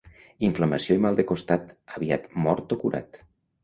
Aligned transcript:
Inflamació 0.47 0.95
i 0.97 1.03
mal 1.05 1.21
de 1.21 1.27
costat, 1.33 1.71
aviat 1.99 2.29
mort 2.49 2.79
o 2.79 2.85
curat. 2.85 3.27